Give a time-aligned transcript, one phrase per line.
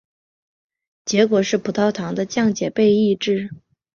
[1.05, 3.51] 结果是葡萄糖的降解被抑制。